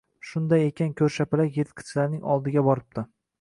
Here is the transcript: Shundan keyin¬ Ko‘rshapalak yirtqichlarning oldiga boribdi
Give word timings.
Shundan 0.27 0.63
keyin¬ 0.79 0.95
Ko‘rshapalak 1.01 1.51
yirtqichlarning 1.61 2.25
oldiga 2.37 2.65
boribdi 2.71 3.07